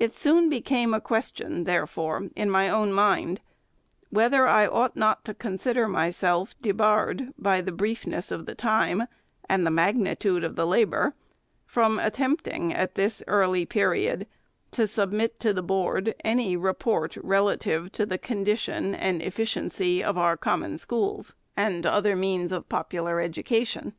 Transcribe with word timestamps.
It 0.00 0.16
soon 0.16 0.48
became 0.48 0.92
a 0.92 1.00
question, 1.00 1.62
there 1.62 1.86
fore, 1.86 2.28
in 2.34 2.50
my 2.50 2.68
own 2.68 2.92
mind, 2.92 3.40
whether 4.10 4.48
I 4.48 4.66
ought 4.66 4.96
not 4.96 5.24
to 5.26 5.32
consider 5.32 5.86
myself 5.86 6.56
debarred, 6.60 7.32
by 7.38 7.60
the 7.60 7.70
briefness 7.70 8.32
of 8.32 8.46
the 8.46 8.56
time, 8.56 9.04
and 9.48 9.64
the 9.64 9.70
magnitude 9.70 10.42
of 10.42 10.56
the 10.56 10.66
labor, 10.66 11.14
from 11.66 12.00
attempting, 12.00 12.74
at 12.74 12.96
this 12.96 13.22
early 13.28 13.64
period, 13.64 14.26
to 14.72 14.88
submit 14.88 15.38
to 15.38 15.54
the 15.54 15.62
Board 15.62 16.16
any 16.24 16.56
report, 16.56 17.16
relative 17.18 17.92
to 17.92 18.04
the" 18.04 18.18
condition 18.32 18.92
and 18.92 19.22
efficiency 19.22 20.02
of 20.02 20.18
our 20.18 20.36
Common 20.36 20.78
Schools 20.78 21.36
and 21.56 21.86
other 21.86 22.16
means 22.16 22.50
of 22.50 22.68
popular 22.68 23.20
education." 23.20 23.92